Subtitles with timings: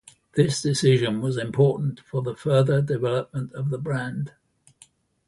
[0.33, 4.31] This decision was important for the further development of the brand.